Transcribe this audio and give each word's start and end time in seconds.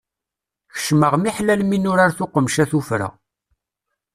Kecmeɣ 0.73 1.13
miḥlal 1.17 1.61
mi 1.65 1.77
nurar 1.77 2.11
tuqemca 2.17 2.65
tuffra. 2.71 3.09